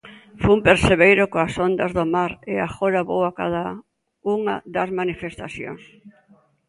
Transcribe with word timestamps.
Fun 0.43 0.59
percebeiro 0.67 1.23
coas 1.33 1.53
ondas 1.67 1.91
do 1.97 2.05
mar 2.15 2.31
e 2.53 2.53
agora 2.67 3.07
vou 3.09 3.21
a 3.29 3.31
cada 3.39 3.63
unha 4.35 4.55
das 4.75 4.89
manifestacións. 4.99 5.83